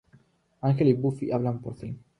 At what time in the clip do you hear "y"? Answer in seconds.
0.87-0.93